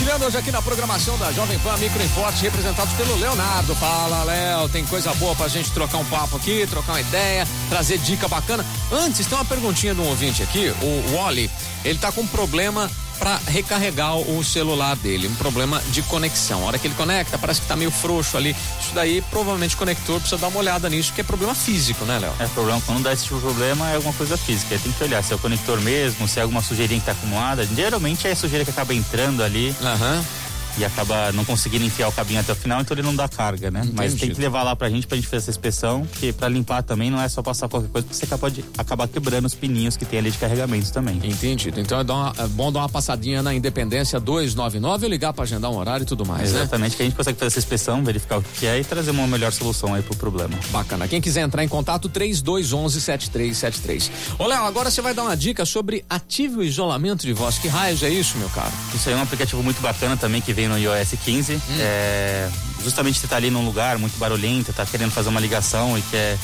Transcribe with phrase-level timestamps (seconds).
[0.00, 3.74] compartilhando hoje aqui na programação da Jovem Pan Micro Importe, representados pelo Leonardo.
[3.74, 7.98] Fala, Léo, tem coisa boa pra gente trocar um papo aqui, trocar uma ideia, trazer
[7.98, 8.64] dica bacana.
[8.90, 11.50] Antes, tem uma perguntinha de um ouvinte aqui, o Wally.
[11.84, 16.62] Ele tá com um problema para recarregar o celular dele, um problema de conexão.
[16.62, 18.56] A hora que ele conecta, parece que tá meio frouxo ali.
[18.80, 22.18] Isso daí, provavelmente, o conector precisa dar uma olhada nisso, que é problema físico, né,
[22.18, 22.32] Léo?
[22.38, 24.78] É problema, quando dá esse tipo de problema é alguma coisa física.
[24.82, 27.66] Tem que olhar se é o conector mesmo, se é alguma sujeirinha que tá acumulada.
[27.66, 29.76] Geralmente é a sujeira que acaba entrando ali.
[29.82, 30.16] Aham.
[30.16, 30.39] Uhum
[30.78, 33.70] e acaba não conseguindo enfiar o cabinho até o final, então ele não dá carga,
[33.70, 33.80] né?
[33.80, 33.96] Entendi.
[33.96, 36.82] Mas tem que levar lá pra gente, pra gente fazer essa inspeção, porque pra limpar
[36.82, 40.04] também não é só passar qualquer coisa, porque você pode acabar quebrando os pininhos que
[40.04, 41.20] tem ali de carregamento também.
[41.22, 41.80] Entendido.
[41.80, 45.70] Então é, uma, é bom dar uma passadinha na Independência 299 e ligar pra agendar
[45.70, 46.60] um horário e tudo mais, né?
[46.60, 46.96] Exatamente, né?
[46.96, 49.52] que a gente consegue fazer essa inspeção, verificar o que é e trazer uma melhor
[49.52, 50.58] solução aí pro problema.
[50.70, 51.08] Bacana.
[51.08, 54.10] Quem quiser entrar em contato, 3211 7373.
[54.38, 57.58] Ô, Léo, agora você vai dar uma dica sobre ativo isolamento de voz.
[57.58, 58.72] Que raios é isso, meu caro?
[58.94, 61.54] Isso aí é um aplicativo muito bacana também que vem no iOS 15 15.
[61.54, 61.60] Hum.
[61.78, 62.48] É,
[62.82, 66.38] justamente você tá ali num lugar muito barulhento, tá querendo fazer uma ligação e quer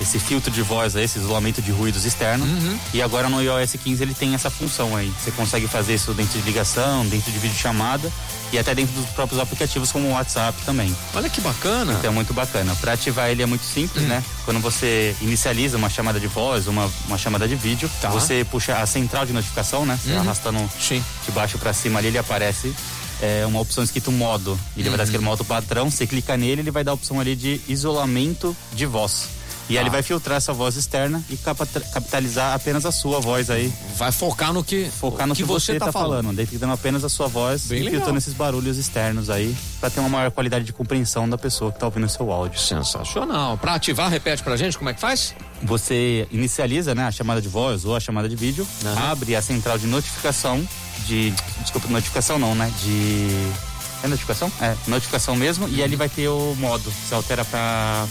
[0.00, 2.44] esse filtro de voz, esse isolamento de ruídos externo.
[2.44, 2.78] Uhum.
[2.94, 5.12] E agora no iOS 15 ele tem essa função aí.
[5.20, 8.10] Você consegue fazer isso dentro de ligação, dentro de videochamada
[8.52, 10.96] e até dentro dos próprios aplicativos como o WhatsApp também.
[11.12, 11.94] Olha que bacana.
[11.94, 12.76] Então é muito bacana.
[12.76, 14.08] Para ativar ele é muito simples, uhum.
[14.08, 14.24] né?
[14.44, 18.08] Quando você inicializa uma chamada de voz, uma, uma chamada de vídeo, tá.
[18.08, 19.98] você puxa a central de notificação, né?
[20.00, 20.20] Você uhum.
[20.20, 21.04] arrastando Sim.
[21.26, 22.72] de baixo para cima ali, ele aparece
[23.20, 24.58] é, uma opção escrito modo.
[24.76, 24.96] Ele uhum.
[24.96, 27.60] vai dar aquele modo padrão, você clica nele, ele vai dar a opção ali de
[27.68, 29.37] isolamento de voz.
[29.68, 29.80] E ah.
[29.80, 33.72] aí ele vai filtrar essa voz externa e capitalizar apenas a sua voz aí.
[33.96, 36.36] Vai focar no que focar no que, que você, está tá falando, falando.
[36.36, 37.98] detectando apenas a sua voz Bem e legal.
[37.98, 41.78] filtrando esses barulhos externos aí para ter uma maior qualidade de compreensão da pessoa que
[41.78, 42.58] tá ouvindo o seu áudio.
[42.58, 43.58] Sensacional.
[43.58, 45.34] Para ativar, repete pra gente como é que faz?
[45.62, 48.98] Você inicializa, né, a chamada de voz ou a chamada de vídeo, uhum.
[49.10, 50.66] abre a central de notificação
[51.06, 53.28] de desculpa, notificação não, né, de
[54.02, 54.50] é notificação?
[54.60, 55.72] É, notificação mesmo, uhum.
[55.72, 56.90] e ali vai ter o modo.
[56.90, 58.06] Você altera para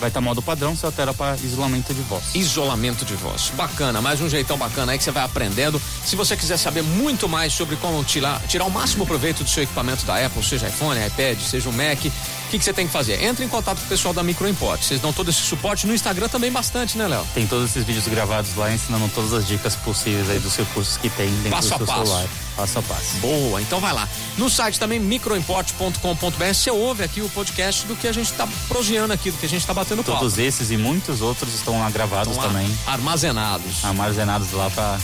[0.00, 2.34] Vai estar tá modo padrão, você altera para isolamento de voz.
[2.34, 3.50] Isolamento de voz.
[3.56, 5.80] Bacana, mais um jeitão bacana aí que você vai aprendendo.
[6.04, 9.62] Se você quiser saber muito mais sobre como tirar, tirar o máximo proveito do seu
[9.62, 11.98] equipamento da Apple, seja iPhone, iPad, seja o Mac,
[12.44, 13.22] o que, que, você tem que fazer?
[13.22, 14.80] Entre em contato com o pessoal da Microimport.
[14.80, 17.26] Vocês dão todo esse suporte no Instagram também bastante, né, Léo?
[17.34, 21.08] Tem todos esses vídeos gravados lá ensinando todas as dicas possíveis aí dos recursos que
[21.08, 22.06] tem dentro passo do seu a passo.
[22.06, 22.28] celular.
[22.56, 23.16] Passo a passo.
[23.16, 24.08] Boa, então vai lá.
[24.38, 29.12] No site também microimport.com.br você ouve aqui o podcast do que a gente está projeando
[29.12, 30.42] aqui, do que a gente está batendo Todos papo.
[30.42, 32.78] esses e muitos outros estão lá gravados estão lá também.
[32.86, 33.84] Armazenados.
[33.84, 34.98] Armazenados lá para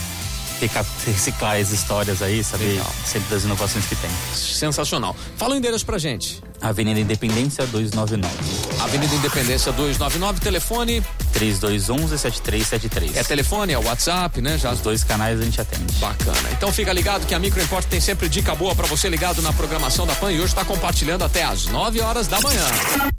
[1.06, 2.92] reciclar as histórias aí, saber Legal.
[3.06, 4.10] sempre das inovações que tem.
[4.34, 5.16] Sensacional.
[5.36, 6.42] Fala o endereço pra gente.
[6.60, 8.82] Avenida Independência 299.
[8.82, 11.02] Avenida Independência 299, telefone
[11.32, 13.16] 3211-7373.
[13.16, 14.58] É telefone, é WhatsApp, né?
[14.58, 15.94] Já os dois canais a gente atende.
[15.94, 16.50] Bacana.
[16.52, 19.52] Então fica ligado que a Micro Import tem sempre dica boa para você ligado na
[19.54, 22.64] programação da PAN e hoje está compartilhando até às 9 horas da manhã.